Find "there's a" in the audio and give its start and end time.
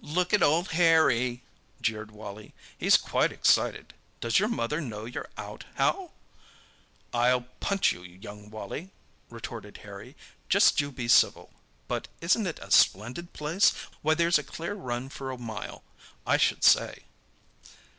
14.14-14.42